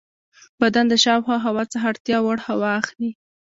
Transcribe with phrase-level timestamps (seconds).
[0.61, 3.11] بدن د شاوخوا هوا څخه اړتیا وړ هوا اخلي.